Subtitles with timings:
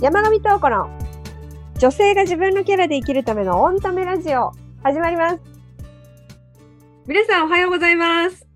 [0.00, 0.88] 山上東子の
[1.78, 5.40] 女性が自分のキャラで生きるためのオンタメラジオ始まります。
[7.06, 8.46] 皆さんおはようございます。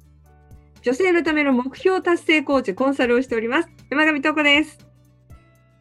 [0.80, 3.68] 女性のための目標達成コーチコンサルをしております。
[3.90, 4.78] 山上東子です。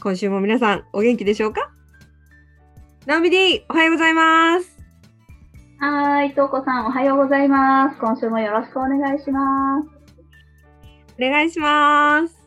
[0.02, 1.72] 今週も皆さんお元気でしょうか？
[3.06, 4.78] ナオミ D おはようございます。
[5.80, 7.98] はーい、とうこさんおはようございます。
[8.02, 9.88] 今週もよろしくお願いします。
[11.18, 12.43] お願いします。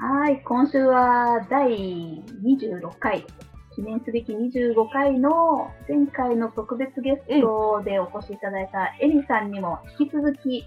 [0.00, 3.26] はーい、今週は第26回、
[3.74, 10.64] 記念すべき25回の前回の特別ゲストでお越しいただいたエミさんにも引き続き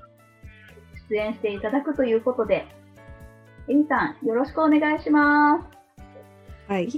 [1.10, 2.68] 出演していただくということで、
[3.70, 5.66] エミさんよろしくお願いします。
[6.68, 6.90] はい。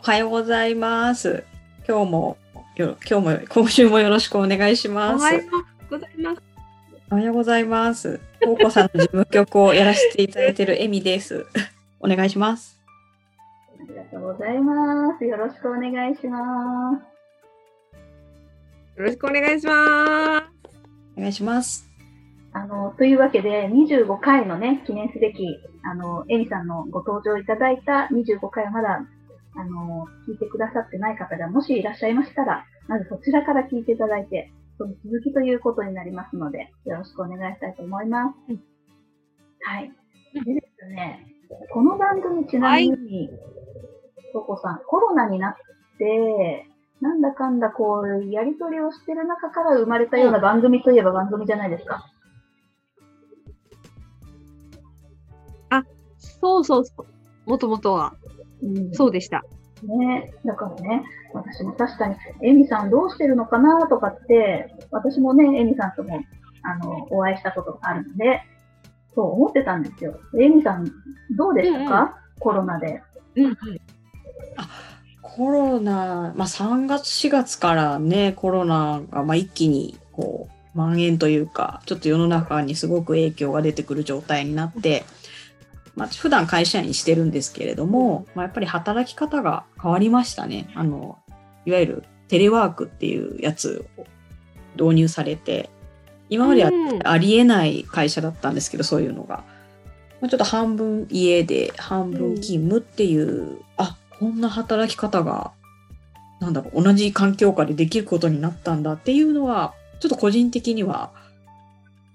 [0.00, 1.44] おはようございます。
[1.86, 2.38] 今日も
[2.76, 5.22] よ今日も今週もよろしくお願いしおます。
[5.22, 5.42] はよ
[5.88, 6.42] うございます。
[7.10, 8.20] おはようございます。
[8.40, 11.46] とうこさんの事務局をやらせていただいているエミです。
[12.04, 12.78] お願いします。
[13.80, 15.24] ありがとうございます。
[15.24, 17.14] よろしくお願いします。
[18.98, 20.46] よろしくお願いします。
[21.16, 21.90] お願いします。
[22.52, 29.00] あの、というわけで、25回のね、記念すべき、あの、エミさんのご登場いただいた25回をまだ、
[29.56, 38.52] あの、聞いてくださってない方がもしいらっしゃいましたら、まずそちらから聞いていただいて、その続きということになりますので、よろしくお願いしたいと思います。
[38.52, 38.60] うん
[39.66, 39.90] はい。
[40.44, 41.33] でですね、
[41.72, 43.30] この番組ちなみに、
[44.32, 45.54] とこさん、コロナになっ
[45.98, 46.66] て、
[47.00, 52.10] なんだかんだこう、やりとりをしてる中から生まれたような番組といえば番組じゃないですか。
[56.44, 56.92] そうそうそ
[57.46, 57.50] う。
[57.50, 58.14] もともとは、
[58.62, 59.42] うんそうでした。
[59.82, 60.30] ね。
[60.44, 61.02] だからね、
[61.32, 66.20] 私も確かに、エミさんどうしてるのかなとかって、私もね、エミさんとも、
[66.62, 68.42] あの、お会いしたことがあるので、
[69.14, 70.18] そう思ってたんですよ。
[70.38, 70.90] エミさん、
[71.36, 73.02] どうでしたか、コロナで。
[73.36, 73.56] うんうん。
[75.36, 85.04] コロナ、まあ、3月4月からねコロナがまあ一気にこう蔓延というかちょっと世の中にすごく影響が出てくる状態になって、
[85.96, 90.70] まあ、普段会社員してるんですけれども、まあ、やっぱり働き方が変わりましたね。
[90.76, 91.18] あの
[91.66, 94.06] いわゆるテレワークっていうやつを
[94.76, 95.68] 導入されて
[96.30, 99.44] 今まではうんありえない会社だったんですけどそういうのが。
[100.20, 105.52] まあちょっと半分家で半分勤務っていう、あこんな働き方が
[106.40, 111.12] なんだろう同じ環境下でできることになったんだっていうのはちょっと個人的には、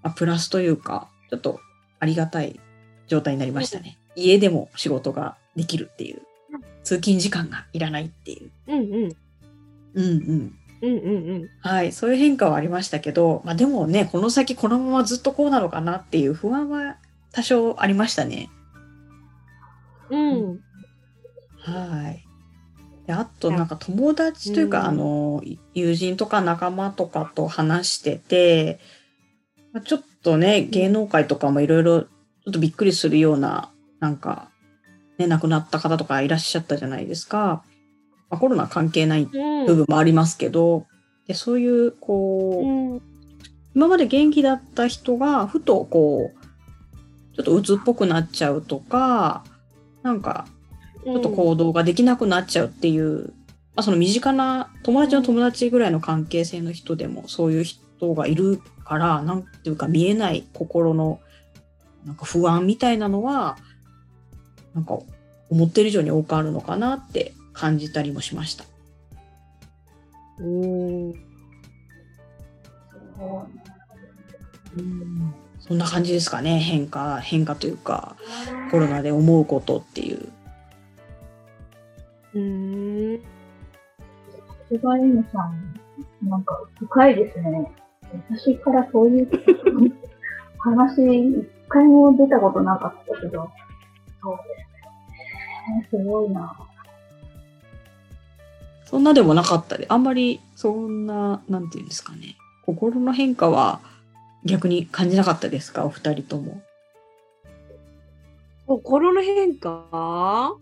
[0.04, 1.60] まあ、プラスというかちょっと
[2.00, 2.60] ありがたい
[3.08, 3.98] 状態になりましたね。
[4.16, 6.22] 家でも仕事ができるっていう
[6.84, 8.52] 通勤時間がいらないっていう。
[8.68, 9.16] うんうん。
[9.96, 11.50] うんうんうんうんうん。
[11.62, 16.98] はい、そういう変化はありましたけど、まあ、でもねこの先このままずっとこうなのかなっていう不安は
[17.32, 18.50] 多少ありましたね。
[20.10, 20.60] うん。
[21.60, 22.26] はい。
[23.08, 28.80] であとなんか友達というか、うんあの友人とか仲間とかと話してて、
[29.74, 34.50] まあちょっとね芸能界とかもいろいろちょっとびっくりするようななんか
[35.18, 37.64] ね亡くなった方とかいらっしゃったじゃないですか。
[38.30, 39.66] まあ、コロナ関係ないうん。
[39.66, 40.86] 部分もありますけど、
[41.28, 43.02] でそういうこう、うん。
[43.76, 49.44] 今まで元気だった人がふとこうちょっと鬱っぽくなっちゃうとか
[50.04, 50.48] なんか
[51.04, 53.28] ちょっと行動ができなくなっちゃうっていう、
[53.76, 61.22] まあ、その身近な友達の友達ぐらいの関係性の人でもそういう人がいるからなんていうか見えない心の
[62.06, 63.58] なんか不安みたいなのは
[64.74, 64.98] なんか
[65.50, 68.64] 思ってる以上に多くあるのかなって感じたりもしました。
[70.40, 71.14] うん。
[74.78, 78.16] うんそんな感じですかね変化変化というか
[78.72, 80.30] コロナで思うことっていう。
[82.34, 83.18] うん。
[83.18, 83.24] さ
[84.70, 85.80] すがエミさん、
[86.30, 87.72] なんか深いですね。
[88.32, 89.30] 私からそういう
[90.60, 93.50] 話、一回も出たことなかったけど、
[94.22, 94.38] そう
[95.90, 96.04] ですね。
[96.04, 96.69] すごいな。
[98.90, 102.38] そんなでもなかったで、あんまりそんな、なんていうんですかね。
[102.66, 103.82] 心の変化は
[104.46, 105.86] 逆に感じなかったですか？
[105.86, 106.60] お二人とも。
[108.66, 110.56] 心の変化？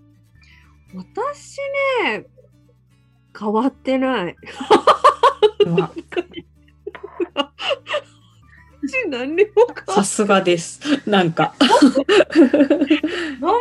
[0.94, 1.58] 私
[2.04, 2.26] ね、
[3.38, 4.36] 変わってない。
[5.66, 5.90] ま
[8.82, 10.82] 私何にも変わさすがです。
[11.10, 11.54] なんか。
[13.40, 13.58] 何も、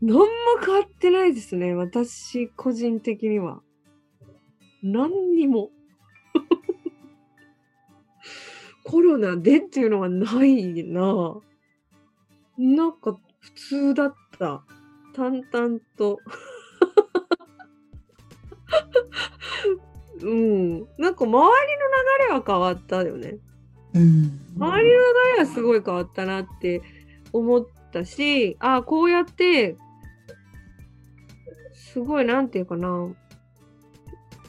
[0.00, 0.26] 何も
[0.64, 1.74] 変わってないですね。
[1.74, 3.60] 私、個人的には。
[4.84, 5.70] 何にも。
[8.84, 11.40] コロナでっていうのはないな。
[12.58, 14.62] なんか、普通だった。
[15.14, 16.20] 淡々と。
[20.20, 20.86] うん。
[20.98, 21.36] なんか周りの流
[22.28, 23.38] れは変わったよね。
[23.94, 24.38] うん。
[24.56, 24.90] 周りの流
[25.36, 26.82] れはすごい変わったなって
[27.32, 29.78] 思ったし、あこうやって、
[31.72, 33.14] すごい、なんていうかな。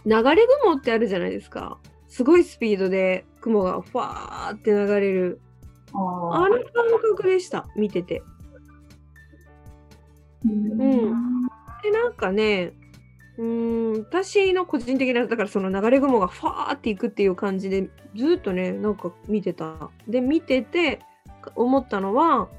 [0.06, 1.78] 流れ雲ってあるじゃないですか。
[2.08, 5.42] すごいスピードで雲がファーって流れる。
[5.94, 6.66] ああの感
[7.02, 8.22] 覚でした、見てて。
[10.46, 11.48] うん
[11.84, 12.74] で、なんかね、
[13.38, 19.90] うーん、私の個人的な、だからその流れ雲がファーっていくっていう感じで、ずっとね、なんか見てた。
[20.08, 21.00] で、見てて、
[21.56, 22.50] 思ったのは、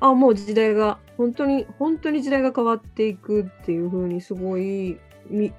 [0.00, 4.98] あ、もう時代が、本当に、本当に時代が変わっていくっていう風にすごい、
[5.28, 5.52] み、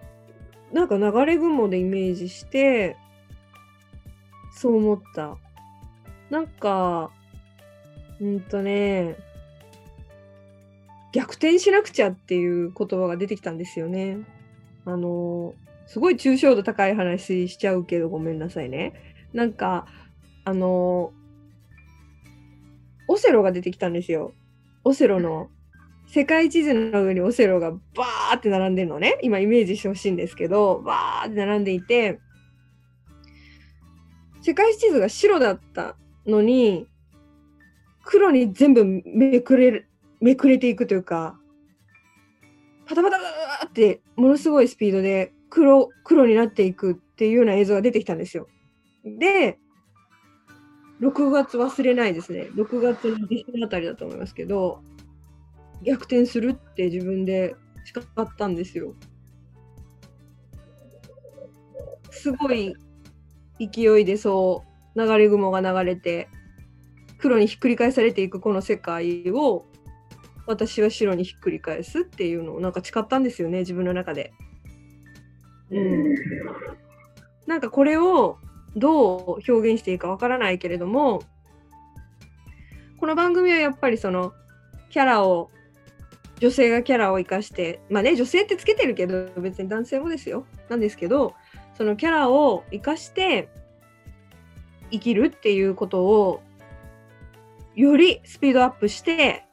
[0.72, 2.96] なんか流れ雲でイメージして、
[4.52, 5.38] そう思った。
[6.30, 7.12] なんか、
[8.22, 9.16] うんとね、
[11.12, 14.18] 逆転しなくちゃっていう言葉が出てきたんですよね。
[14.86, 15.54] あの、
[15.88, 18.94] すごい抽象度高い話しちゃうけどごめんなさいね。
[19.34, 19.88] なんか、
[20.46, 21.14] あの、
[23.10, 24.34] オセロが出てきたんですよ。
[24.84, 25.50] オセロの、
[26.08, 29.18] 世界地図の上にオセロがバーって並んでるのね。
[29.24, 32.20] 今イメージしてほしいんですけど、バーって並んでいて、
[34.42, 35.98] 世界地図が白だった
[36.28, 36.88] のに、
[38.04, 39.90] 黒に全部めくれる、
[40.22, 41.40] めくれていくというか、
[42.86, 48.48] パタパタパタパタってものすごいスピードで黒、黒になっていくっていうような映像が出てきたんですよ。
[49.04, 49.58] で、
[51.02, 52.50] 6月忘れないですね。
[52.56, 54.82] 6月の下旬あたりだと思いますけど、
[55.84, 57.56] 逆転するって自分で
[57.86, 58.94] 誓ったんですよ。
[62.12, 62.76] すごい
[63.60, 64.66] 勢いでそ
[64.96, 66.28] う流れ雲が流れて
[67.18, 69.66] 黒にひっくり返されていくこの世界を
[70.48, 74.34] 私は白にひっくり返すっていうのをなんか誓ったんですよね自分の中で。
[75.72, 76.16] うん、
[77.46, 78.40] なんかこれを
[78.76, 81.22] どう表現していいかわからないけれども
[83.00, 84.34] この番組はやっぱりその
[84.90, 85.50] キャラを
[86.40, 90.46] 女性がキャラを生かしてまあね女性ってつけてるけど別に男性もですよ。
[90.70, 91.34] なんですけど
[91.76, 93.50] そのキャラを生かして
[94.92, 96.42] 生きるっていうことを
[97.76, 99.46] よりスピードアップして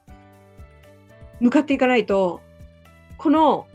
[1.40, 2.40] 向かっていかないと
[3.18, 3.66] この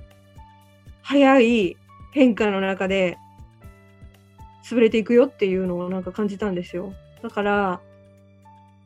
[1.01, 1.77] 速い
[2.13, 3.17] 変化の中で
[4.63, 6.93] 潰れていくよっていうのをなんか感じたんですよ。
[7.21, 7.81] だから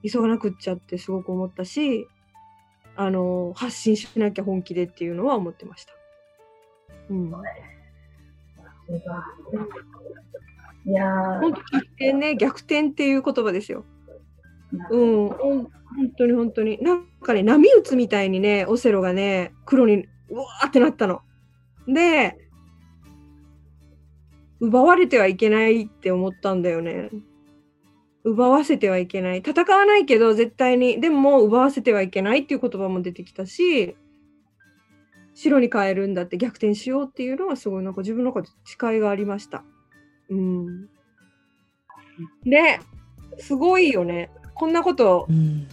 [0.03, 2.07] 急がなくっちゃってすごく思ったし
[2.95, 5.93] あの発信しなきゃ本気でっていうのは思ってました。
[7.09, 7.31] うん、
[10.87, 11.05] いや
[11.39, 13.85] 本当逆転ね逆転っていう言葉ですよ。
[14.89, 15.29] う、ん
[15.95, 16.77] 本当に本当に。
[16.81, 21.21] なんかね、波打つみたいにね、オセロがね、黒にうわーってなったの。
[21.87, 22.44] で、
[24.59, 27.09] 奪われてはいけないって思ったんだよね。
[28.23, 29.39] 奪わせてはいけない。
[29.39, 30.99] 戦わないけど、絶対に。
[30.99, 33.95] でも、奪わせてはいけないっていう言葉も出てきたし、
[35.35, 39.63] 白に変えるんだって逆転しようっていうのはすごいなんか自分の中で誓いがありました。
[40.29, 40.85] うん。
[42.45, 42.79] で、
[43.37, 44.31] すごいよね。
[44.55, 45.67] こんなことうん。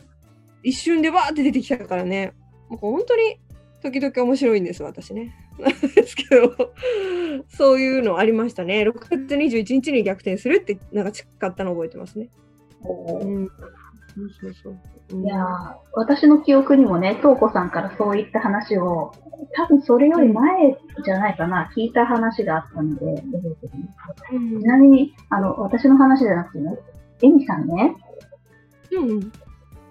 [0.65, 2.35] 一瞬でわーって出てきたからね。
[2.69, 3.39] もう本当に
[3.83, 5.35] 時々面白いんです、私ね。
[5.65, 6.73] ですけど、
[7.49, 8.83] そういうのありましたね。
[8.83, 12.29] 6月21日に逆転するって、なんか誓ったの覚えてますね。
[12.85, 13.49] うん。
[13.49, 14.73] そうそうそう。
[14.73, 19.13] うんいやー私の記憶にもね、東子さんからそういった話を、
[19.55, 23.23] 多分それより前じゃないかな、聞いた話があったので、
[24.31, 26.79] ちなみに、あの、私の話じゃなくてね、
[27.23, 27.95] エミさんね、
[28.93, 29.33] うん。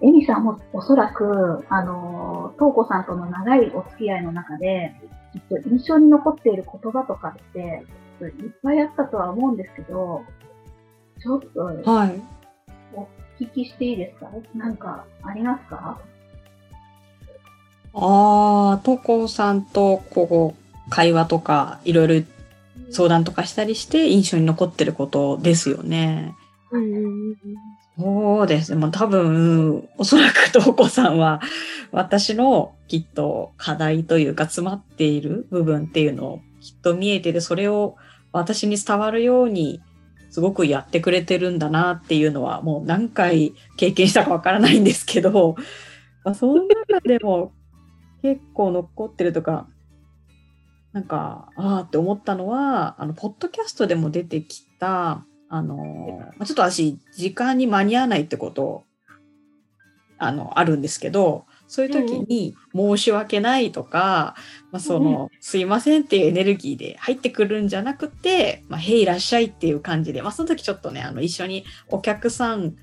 [0.00, 4.92] エミさんもおそらく、あの、東子さんとの長いお付き合いの中で、
[5.32, 7.84] きっと印象に残っている言葉とかって、
[8.20, 10.22] いっぱいあったとは思うんですけど、
[11.20, 12.20] ちょっとはい。
[12.94, 13.08] お
[13.40, 14.30] 聞きしていいですか？
[14.54, 15.98] なんかありますか？
[17.94, 22.26] ああ、とこさんとこう会話とかいろいろ
[22.90, 26.34] 相談とかしたりして印象に残ってることですよね。
[26.70, 26.98] うんうんう
[27.30, 27.36] ん
[27.98, 28.78] そうですね。
[28.78, 31.40] もう多分、おそらくとこさんは
[31.90, 37.96] 私のきっと課題というか詰まっている部分っていうのをきっと見えてて、それを
[38.32, 39.82] 私に伝わるように
[40.30, 45.56] すごくやってくれてるんだなっていうのはもう何回経験したかわからないんですけど、
[46.24, 47.52] まあ、その中でも
[48.22, 49.68] 結構残ってるとか、
[50.92, 55.76] なんか、ああって思ったのは、あの、ポッドキャストでも出てきた、あの、
[56.38, 58.84] まあちょっと私、時間に間に合わないってこと、
[60.16, 64.34] あの、あるんですけど、そういう時に申し訳ないとか、
[64.70, 72.76] まあ、その、すいませんっていうエネルギーで入ってくるんじゃなくて、まあ、へいいらっしゃいっていう感じで、まあ、その時ちょっとね、あの、一緒にお客さん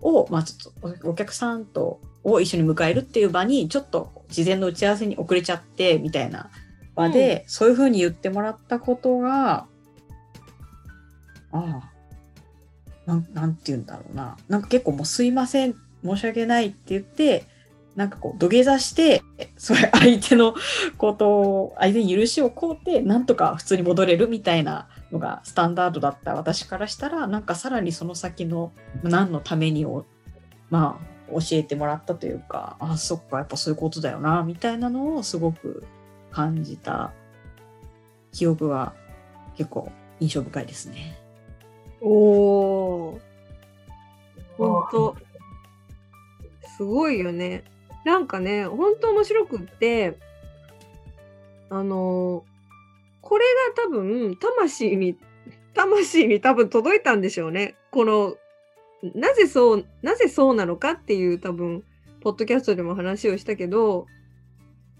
[0.00, 6.50] を、まあ、ちょっとお客さんと、を一緒に迎えるっていう場に、ちょっと事前の打ち合わせに遅れちゃって、みたいな
[6.96, 9.68] 場で、うん、そういうふうに言ってもらったことが、
[11.56, 11.82] あ
[13.06, 14.36] あ、なん、なんて言うんだろうな。
[14.48, 17.44] なんか結構もうすいません、申し訳ないって言って、
[17.96, 19.22] なんかこう土下座して、
[19.56, 20.54] それ相手の
[20.98, 28.72] ことを、相手に許しを請うて、なんとか普通に戻れるみたいなのがスタンダードだった私からしたら、なんかさらにその先の
[29.02, 30.04] 何のためにを、
[30.68, 35.84] まあ、教えてもらったというか、あ、そっか、やっぱそういうことだよな、みたいなのをすごく
[36.30, 37.12] 感じた
[38.30, 38.92] 記憶が
[39.56, 41.18] 結構印象深いですね。
[42.08, 43.20] おー。
[44.56, 45.16] ほんと。
[46.76, 47.64] すごいよね。
[48.04, 50.16] なんかね、ほんと面白くって、
[51.68, 52.44] あの
[53.22, 53.44] これ
[53.76, 55.16] が多分、魂に、
[55.74, 57.74] 魂に多分届いたんでしょうね。
[57.90, 58.36] この、
[59.14, 61.82] なぜそう、なぜそうなのかっていう多分、
[62.20, 64.06] ポッドキャストでも話をしたけど、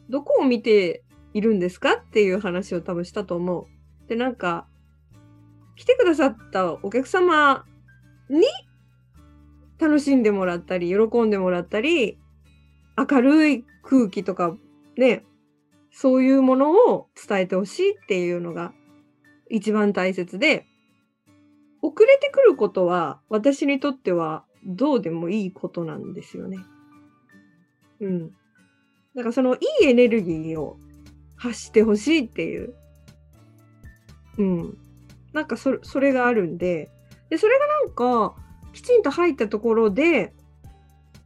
[0.09, 4.09] どこを見ているんですかっていう話を多分したと思う。
[4.09, 4.67] で、なんか、
[5.77, 7.65] 来てくださったお客様
[8.29, 8.43] に
[9.79, 12.19] 楽しんでもらったり、喜んでもらったり、
[12.97, 14.57] 明るい空気とか
[14.97, 15.25] ね、
[15.93, 18.73] そういうものを伝えてほしいっていうのが
[19.51, 20.67] 一番大切で、
[21.83, 26.59] 遅れてくることは私にとってはどうでもいいことなんですよね。
[28.01, 28.31] うん。
[29.15, 30.79] だからそのいいエネルギーを
[31.37, 32.75] 発してほしいっていう。
[34.39, 34.79] うん。
[35.37, 36.91] なんかそれそれがあるんで、
[37.29, 38.35] で、それがなんか、
[38.73, 40.33] きちんと入ったところで、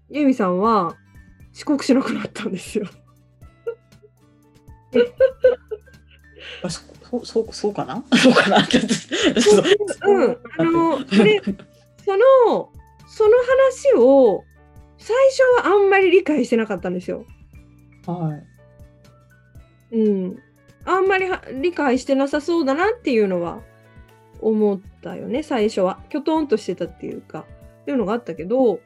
[0.09, 0.97] ユミさんは
[1.55, 2.87] 遅刻しなくなったんですよ。
[6.65, 6.83] あそ
[7.25, 8.03] そう そうかな？
[8.17, 8.59] そうかな？
[8.59, 11.41] うん、あので
[12.05, 12.73] その
[13.07, 14.45] その話を
[14.99, 17.25] 最初はあんまり理解してなかったんですよ。
[18.07, 18.37] は
[19.93, 19.97] い。
[19.97, 20.39] うん。
[20.85, 21.27] あんまり
[21.61, 23.61] 理解してなさそうだなっていうのは
[24.43, 26.01] 思ったよね、最初は。
[26.09, 27.47] きょとんとしてたっていうか、
[27.83, 28.81] っていうのがあったけど、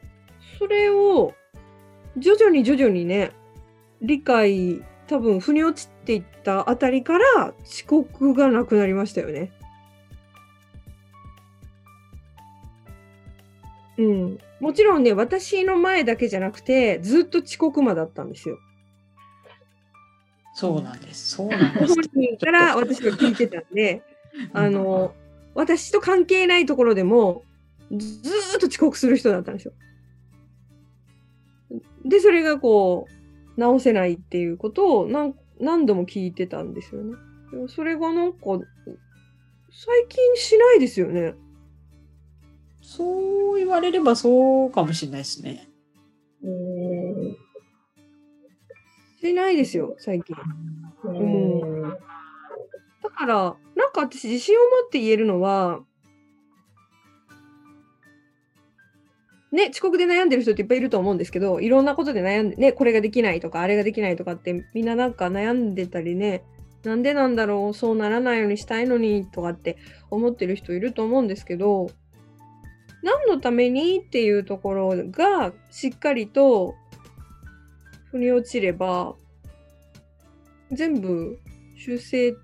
[0.59, 1.33] それを
[2.17, 3.31] 徐々に徐々にね、
[4.01, 9.51] 理解、多分腑に落ちていったあたりから遅刻がなくなりましたよね。
[13.97, 14.37] うん。
[14.59, 18.57] もちろんね、私の前だけじゃなくて、ずっと遅刻魔だったんですよ。
[20.53, 21.35] そうなんです。
[21.35, 21.95] そうなんです。
[21.95, 24.01] 本人から私が聞いてたんで、
[24.53, 25.13] あの、
[25.55, 27.43] 私と関係ないところでも、
[27.91, 29.73] ずっと遅刻する人だったんですよ。
[32.03, 37.15] で、それがこう、直せないっていうことを何何度も聞いてたんですよね。
[37.51, 38.39] でもそれがなんか、
[39.71, 41.35] 最近しないですよね。
[42.81, 45.69] そう言われればそうかもしれないですね。
[46.43, 47.35] えー、
[49.21, 50.35] しないですよ、最近。
[51.05, 51.97] うん。
[53.15, 53.35] から、
[53.75, 55.81] なんか私自信を持って言えるのは、
[59.51, 66.43] ね、遅刻で悩んでる人っていっぱいいると思うんですけど、いろんなことで悩んで、ね、これができないとか、あれができないとかって、みんななんか悩んでたりね、
[66.83, 69.77] なんでなんだろう、そうならないようにしたいのにとかって
[70.11, 71.89] 思ってる人いると思うんですけど、
[73.01, 76.75] 何のためにっていうところがしっかりと
[78.11, 79.15] 腑に落ちれば、
[80.71, 81.39] 全部
[81.77, 82.35] 修正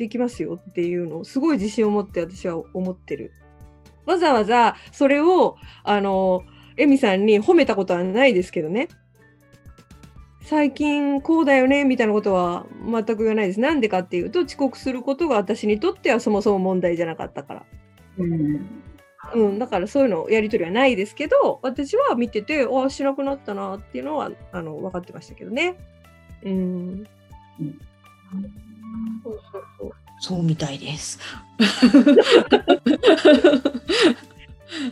[0.00, 3.32] できますよっていうのをすごい自信を持って私は思ってる。
[4.06, 6.42] わざわざそれを、あの、
[6.78, 8.88] エミさんに褒めたことはないですけどね。
[10.42, 13.60] 最近こうだよねみたいなことは全く言わないです。
[13.60, 17.66] なんでかっていうと遅刻することが私にとってはそもそも問題じゃなかったから。
[18.16, 18.66] うん、
[19.34, 25.76] うん、だからそういうのやり取りはないですけど私は見ててああしなくなったなっていうのはあの分かってましたけどね。
[26.42, 26.52] うん、
[27.60, 27.78] うん
[29.22, 29.92] そうそうそう。
[30.20, 31.18] そうみたいです。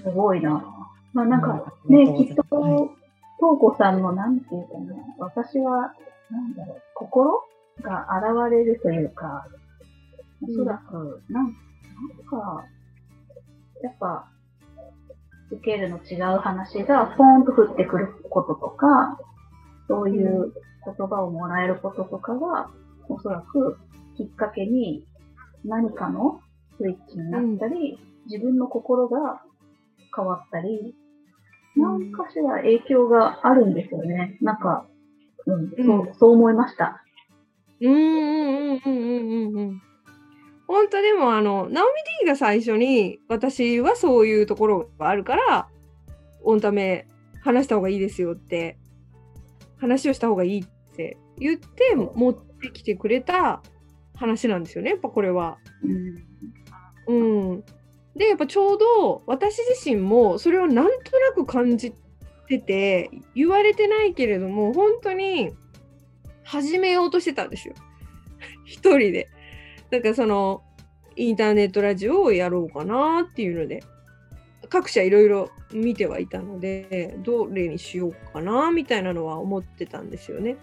[0.02, 0.64] すごいな。
[1.12, 5.92] まあなんかね、きっと、とうこさんのなんていうかね、私は、
[6.30, 7.42] なんだろう、心
[7.82, 9.46] が現れるというか、
[10.42, 11.52] おそらく、なん、なん
[12.28, 12.64] か、
[13.82, 14.28] やっぱ、
[15.50, 19.18] 受けるの違う話がポーンと降ってくることとか、
[19.88, 20.52] そういう
[20.84, 22.70] 言葉をもらえることとかが、
[23.08, 23.78] おそらく
[24.16, 25.06] きっかけに
[25.64, 26.40] 何かの
[26.78, 29.42] スイッチになったり、うん、自分の心が
[30.14, 30.94] 変わったり、
[31.76, 34.38] 何かしら影響があるんですよね。
[34.40, 34.86] なんか、
[35.46, 37.04] うん、そううんそう思いました。
[37.80, 39.82] うんうんうんうんうんうんうん。
[40.66, 45.68] 本当でもあの、ナオミ D が最初に私はそういうところがあるから、
[46.42, 47.06] オンタメ
[47.42, 48.78] 話した方がいいですよって、
[49.78, 53.62] 話をした方がいいって言って持ってきてくれた
[54.14, 55.58] 話なんですよね、やっぱこれは。
[55.82, 56.28] うん
[57.08, 57.12] う
[57.54, 57.64] ん。
[58.14, 61.92] で、やっぱちょうど私自身もそれをなんとなく感じ
[62.46, 65.50] てて、言われてないけれども、本当に
[66.44, 67.74] 始めようとしてたんですよ。
[68.64, 69.28] 一人で。
[69.90, 70.62] なんかその、
[71.16, 73.82] インターネットラジオをやろうかなっていうので、
[74.68, 80.56] 各社いろいろ見てはいたので、どれにしようかなみたいなのは思ってたんですよね。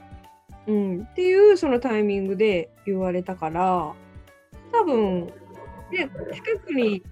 [0.67, 1.01] うん。
[1.03, 3.93] っていうそのタイミングで言われたから、
[4.72, 5.27] 多分、
[5.91, 7.03] で、近くに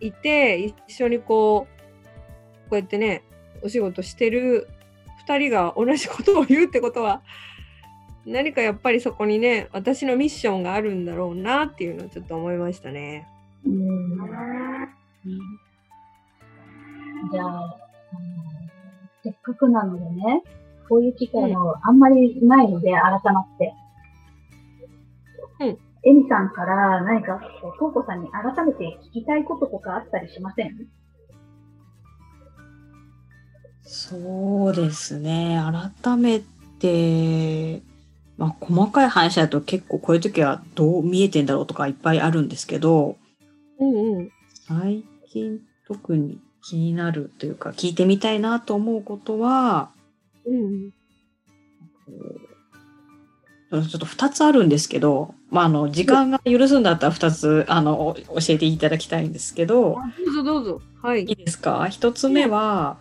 [0.00, 1.66] いて、一緒にこ
[2.66, 3.22] う、こうやってね、
[3.62, 4.68] お仕事してる
[5.26, 7.22] 2人が同じことを言うってことは、
[8.24, 13.28] 何かやっぱりそこにね、私のミッションがあるんだろうなっていうのをちょっと思いましたね。
[13.64, 13.92] うん
[17.30, 17.76] じゃあ、
[19.22, 20.42] せっかくなのでね、
[20.88, 23.74] こういう機会もあんまりないので、改まって。
[25.60, 25.68] うん。
[26.04, 30.88] エミさんから何か、こう、トウコさんに改めて聞きたいこととかあったりしません？
[33.84, 35.60] そうですね。
[36.02, 36.40] 改め
[36.78, 37.82] て、
[38.36, 43.16] まあ、細かい話だと結構こういう時はどう見えてんだろうとかいっぱいあるんですけど、
[43.78, 44.30] うんうん。
[44.66, 49.90] 最近特に気になるというか聞いてみたいなと思うことは、
[50.46, 50.90] うん
[53.70, 60.82] こうちょっと2つあるんですけど、まあ、あの時間が許すんだったら2つあのお教えていただきたいんですけど、どうぞどうぞ。
[61.02, 61.32] はいい。
[61.32, 61.88] いですか？
[61.88, 62.98] 一つ目は、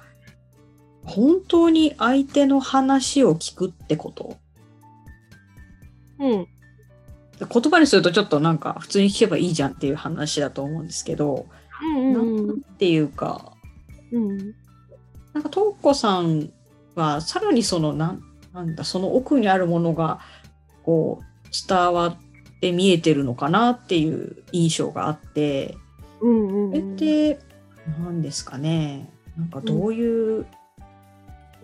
[1.03, 4.37] 本当に相手の話を聞くってこと
[6.19, 6.47] うん。
[7.39, 11.47] 言葉にするとちょっとなんか普通に聞けばいいじゃんっていう話だと思うんですけど、
[11.83, 13.51] うんうんうなんんていうか
[14.13, 14.37] うん。
[15.33, 16.49] なんかトウコさん
[16.95, 18.23] はさらにそのなん
[18.53, 20.19] なんだその奥にあるものが
[20.83, 22.17] こう伝わっ
[22.59, 25.75] て見えてるのかなっていう印象があって。
[26.21, 27.39] うんうんそれって
[27.99, 29.09] 何ですかね。
[29.37, 30.45] なんかどういう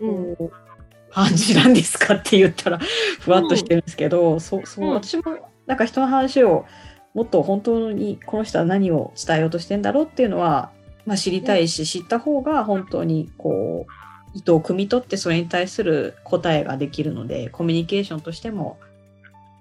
[0.00, 0.36] うん。
[0.36, 0.68] こう
[1.10, 2.78] 感じなんですかって言ったら
[3.20, 5.22] ふわっとしてるんですけど、そうそううん私も
[5.66, 6.66] なんか人の話を
[7.14, 10.70] もっと本当にこの人は何を伝えようとしてんだろうっていうのは、
[11.06, 13.92] まあ、知りたいし、知った方が本当にこう
[14.34, 18.78] 意図を汲み取ってそれに対する答えができるのでコミュニケーションとしても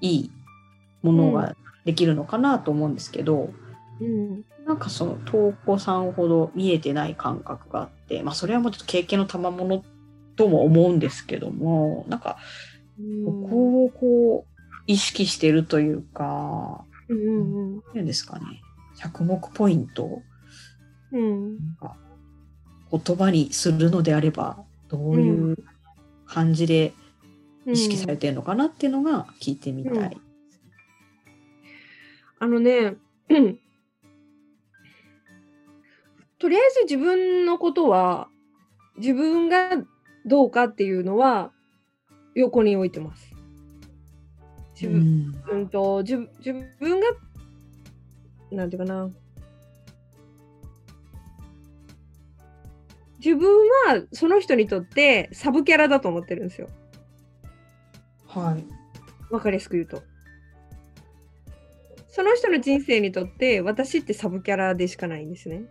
[0.01, 0.31] いい
[1.01, 3.49] ものができるのかなと思うんですけど、
[3.99, 4.43] うん。
[4.65, 9.83] なんかその投稿さんほど見えてない感覚があって、まあ、それはもうちょっと経験の賜物
[10.35, 12.37] とも思うんですけどもなんか
[13.25, 17.17] ここをこう意識してるというかうん。
[17.17, 18.61] うん何ですかね。
[18.97, 20.21] 着目ポイント。
[21.11, 21.57] うん。
[21.57, 21.95] なんか
[22.91, 24.57] 言葉にするのであれば
[24.89, 25.57] どういう
[26.25, 26.93] 感じで
[27.65, 29.93] うん意識されてるのかなっていうのが聞いてみたい。
[29.93, 30.27] うん
[32.39, 32.95] あのね、
[33.29, 33.59] う ん
[36.37, 38.27] とりあえず自分のことは、
[38.97, 39.71] 自分が
[40.25, 41.51] どうかっていうのは
[42.35, 43.33] 横に置いてます。
[44.79, 46.17] 自分、うんうんと、自
[46.79, 47.07] 分が、
[48.51, 49.09] なんていうかな。
[53.17, 53.49] 自分
[53.87, 56.67] はその人にとってサブキャラだと思ってるんですよ。
[58.27, 58.63] はい
[59.33, 60.01] わかりやすく言うと。
[62.09, 65.63] その人の人生にとって私ってサブキャラでしかないんですね。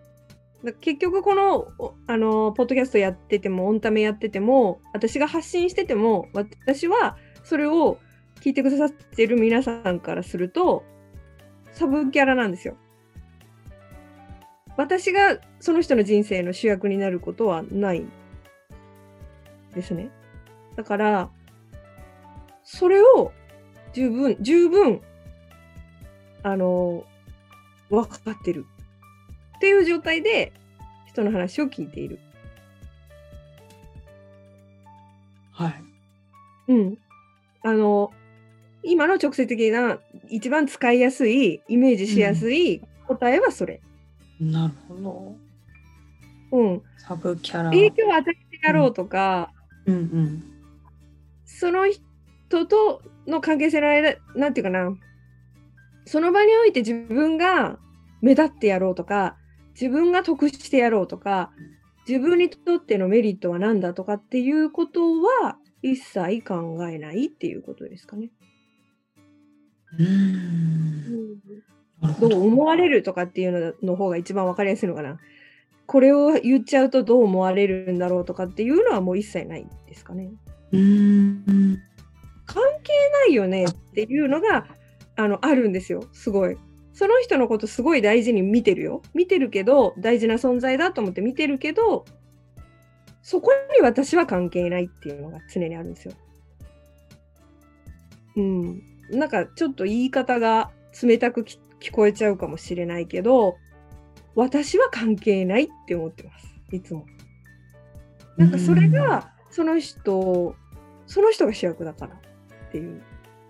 [0.64, 7.98] だ結局このおあのポッドキャストやっててもオンタメやってても私が発信してても私はそれを
[8.40, 10.84] 聞いてくださってる皆さんからすると
[11.72, 12.76] サブキャラなんですよ。
[14.76, 18.04] 私がその人の人生の主役になることはない
[19.74, 20.10] ですね。
[20.76, 21.30] だから
[22.62, 23.32] それを
[23.92, 25.00] 十分、十分、
[26.42, 27.04] あの、
[27.88, 28.66] 分かってる。
[29.56, 30.52] っていう状態で、
[31.06, 32.18] 人の話を聞いている。
[35.52, 35.84] はい
[36.68, 36.98] うん。
[37.62, 38.12] あの、
[38.82, 43.80] 今の直接的な、一番使いやすい、イメージしやすい答えはそれ。
[44.40, 45.36] なるほ
[46.50, 46.82] どうん。
[46.98, 47.70] サブキャラ。
[47.70, 49.52] 影響を与えてやろうとか、
[49.86, 50.52] うんうん
[51.48, 54.94] その人との関係性の間、なんていうかな、
[56.04, 57.78] その場において自分が
[58.20, 59.36] 目立ってやろうとか、
[59.80, 61.52] 自分が得してやろうとか、
[62.06, 68.30] 自分にとってのメリットは何だとかっていうことは一切考えないっていうことですかね。
[69.98, 71.40] うーん。
[72.02, 72.28] ど。
[72.28, 75.18] どう思われるとかっていうのの方が一番わかりやすいのかな。
[75.86, 80.30] これを言っちゃうとどう思われるんだろうとかっていうのはもう一切ないですかね。
[80.72, 81.78] うーん。
[82.44, 82.92] 関係
[83.26, 84.66] ないよねっていうのが
[85.16, 86.56] あのあるんですよすごい。
[86.92, 89.02] その人のことすごい大事に見てるよ。
[89.14, 92.04] 見てるけど大事な存在だと思って見てるけど
[93.22, 96.14] そこに私は関係ないっていうのが常にあるんですよ。
[98.36, 98.82] うん。
[99.10, 100.70] なんかちょっと言い方が
[101.02, 103.56] 冷たくき聞こえちゃうかもしれないけど
[104.34, 106.54] 私は関係ないって思ってます。
[106.70, 107.06] いつも。
[108.36, 110.54] なんかそれがその人
[111.06, 113.02] その人が主役だからっていう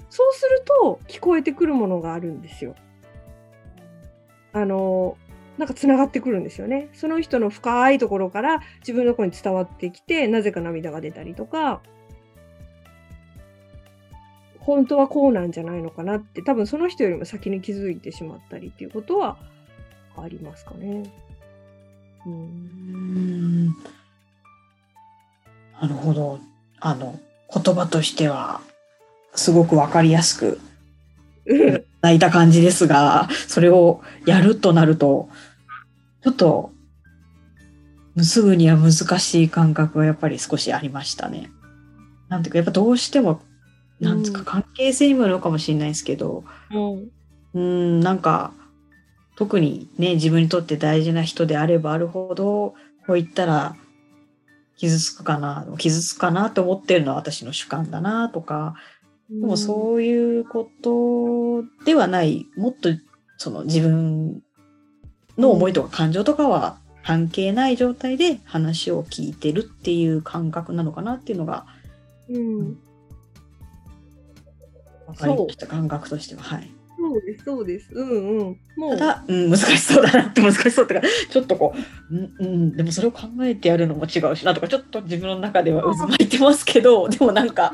[0.09, 2.77] そうすると聞こえてくるものがあるんですよ。
[4.53, 5.19] あの
[5.59, 6.89] なんかつながってくるんですよね。
[6.93, 11.83] その人の深いところから自分の子に伝わってきてなぜか涙が出たりとか
[14.67, 19.37] 本当はこうなんじゃないのかなって多分その人よりも先に気づいてしまったりっていうことは
[20.17, 21.09] ありますかね。
[22.27, 23.67] う、うんん。
[25.81, 26.41] なるほど。
[26.81, 27.17] あの、
[27.55, 28.61] 言葉としては、
[29.37, 30.59] すごくわかりやすく
[32.03, 35.29] 泣いた感じですが、それをやるとなると、
[36.25, 36.73] ちょっと、
[38.21, 41.51] すぐには難しい感覚がやっぱり少しありましたね。
[42.29, 43.43] なんていうか、やっぱどうしても、
[44.01, 44.45] なんですか、うん。
[44.45, 47.11] 関係性にもよるのかもしれないですけど、うん
[47.55, 48.53] うん、なんか、
[49.37, 52.75] 特にね、自分にとって大事な人であればあるほど、
[53.07, 53.77] こう言ったら、
[54.77, 58.75] 傷つくかな、傷つくかなと思ってるのは私の主観だなとか、
[59.31, 62.91] でもそういうことではない、もっと
[63.39, 64.43] その自分
[65.39, 71.67] の思いとか感情とかは関係ない状態で話を聞いてるっていう感覚なのかなっていうのが
[72.29, 72.65] うん。
[72.65, 72.86] 分
[75.15, 76.43] かりました、感覚としては。
[76.43, 76.71] はい。
[76.99, 77.95] そうです、そうです。
[77.95, 78.61] うんうん。
[78.77, 81.75] もう、ただ、うん、難しそうだなって難しそうとか、ちょっとこ
[82.11, 87.73] う、うん、うん、でもそれを考えてやるのも違うしなとか、ちょっと自分の中では渦巻いてますけど、 でもなんか、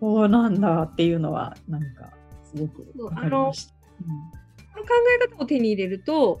[0.00, 2.12] そうなんだっていうのは、なんか、
[2.44, 3.72] すごく分かりました。
[4.74, 4.90] この考
[5.24, 6.40] え方を手に入れると、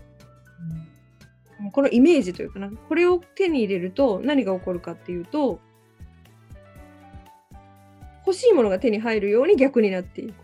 [1.72, 5.60] このイメージというかな、これを手に入れると何が起こるかっていうと、
[8.26, 10.34] 欲しいものが手に入るように逆になっていく。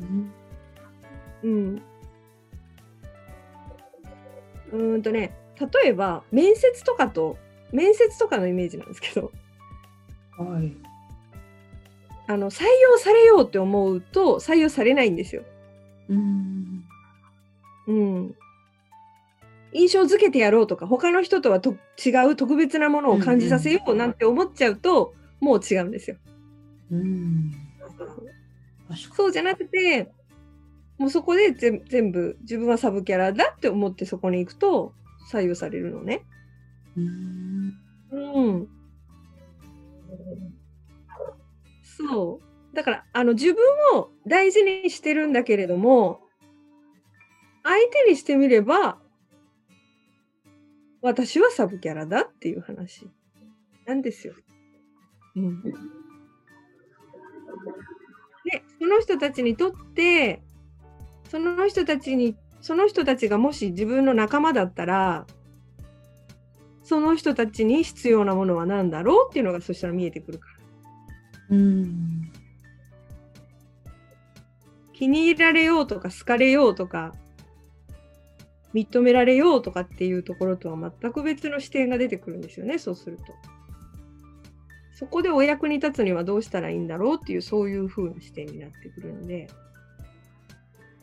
[0.00, 0.32] うん
[4.72, 5.02] うん。
[5.02, 5.34] とね、
[5.82, 7.36] 例えば面接とかと、
[7.72, 9.32] 面接とかのイメージなんですけど、
[10.36, 10.72] はい。
[12.26, 15.42] あの採用されようって思うと採用されないんですよ。
[16.08, 16.84] うん。
[17.86, 18.34] うん。
[19.72, 26.16] 印象づけてやろうとか、他の人とはと違う特別なものを感じさせようなんて思っちゃうと、もう違うんですよ。
[26.90, 27.52] うん。
[29.14, 30.10] そうじゃなくて、
[30.98, 34.92] もうそこでぜ全部自分はサブキャラだって思ってそこに行くと
[35.30, 36.24] 採用されるのね。
[36.96, 37.06] に。
[38.10, 38.28] うん。
[38.34, 38.68] うん。
[41.82, 42.76] そう。
[42.76, 43.56] だから、あの、自分
[43.94, 46.20] を大事にしてるんだけれども、
[47.62, 48.98] 相手にしてみれば、
[51.02, 53.08] 私はサブキャラだっていう話
[53.86, 54.34] なんですよ。
[55.36, 55.62] うん。
[58.44, 60.42] で、その人たちにとって、
[61.30, 65.26] その人たちに、その人たちがもし自分の仲間だったら、
[66.82, 70.48] その人たちに必要なものは何だろうっていうのがそしたら見えてくるか
[71.50, 71.56] ら。
[71.56, 72.32] うん。
[74.98, 77.14] 気に入られようとか好かれようとか
[78.74, 83.24] 認められようとかっていうところとは全く別の視点が出てくるんですよねそうすると。
[84.98, 89.48] そこでお役に立つにはどうしたらいいんだろうっていうそういう風な視点になってくるので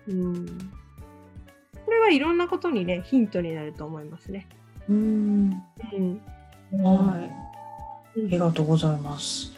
[0.10, 0.46] うん
[1.86, 4.48] これはいろんなことにねヒントになると思いますね。
[4.90, 5.62] うん。
[5.94, 7.24] うん、はい。
[7.24, 9.54] ありがとうございます。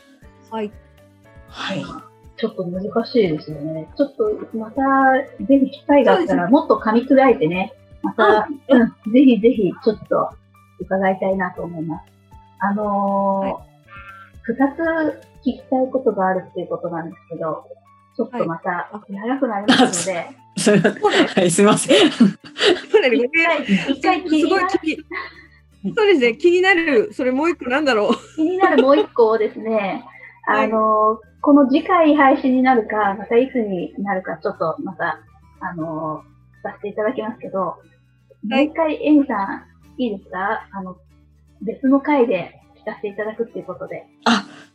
[0.52, 0.71] はい。
[1.47, 1.84] はい。
[2.38, 3.89] ちょっと難しいですよね。
[3.97, 4.84] ちょっとまた、
[5.45, 7.73] ぜひ機会があったら、もっと噛み砕いてね、
[8.04, 10.30] また、うん、ぜひぜひちょっと
[10.80, 12.04] 伺いたいなと思います。
[12.60, 13.67] あのー
[14.48, 17.66] 二つ聞きたいことがあるっていうことなんですけど、
[18.16, 21.02] ちょっとまた長くなりますので、すみません。
[21.02, 22.12] そうだよはい、すみません。
[22.12, 23.16] そうだね。
[23.18, 24.98] 一回、一回気すごいになる気に
[25.96, 26.38] そうですね。
[26.38, 28.14] 気になるそれもう一個なんだろう。
[28.36, 30.04] 気になるもう一個をですね、
[30.48, 30.66] はい。
[30.66, 35.20] あの、この次回配信になるか、またいつになるか、ちょっとまた、
[35.60, 36.24] あの、
[36.64, 37.78] させていただきますけど、も
[38.58, 40.68] う一回、エミさん、いいですか？
[40.72, 40.98] あの、
[41.62, 44.06] 別の回で聞かせていただくっていうことで。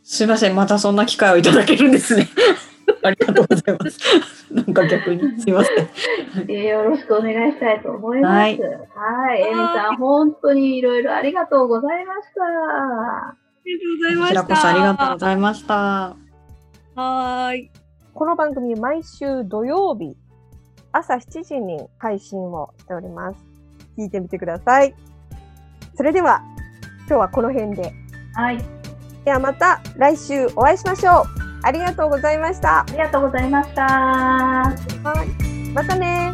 [0.03, 2.27] すいません、またそんな機会をいただけるんですね。
[3.01, 3.99] ありがとうございます。
[4.53, 5.77] なんか逆にすいません。
[5.77, 8.33] えーよろしくお願いしたいと思います。
[8.33, 9.41] ははいい。
[9.41, 12.43] エミさん、本当にいろいろありがとうございました。
[12.43, 14.41] ありがとうございました。
[14.41, 15.73] こちらこそありがとうございました。
[15.75, 17.71] はーい。
[18.13, 20.15] この番組毎週土曜日
[20.91, 23.39] 朝7時に配信をしております。
[23.97, 24.93] 聞いてみてください。
[25.95, 26.41] それでは
[27.07, 28.02] 今日はこの辺で。
[28.33, 28.63] はい。
[29.25, 31.25] ではまた来週お会いしましょう。
[31.63, 32.81] ありがとうございました。
[32.81, 33.83] ありがとうございました。
[33.83, 34.75] は
[35.25, 35.69] い。
[35.71, 36.33] またね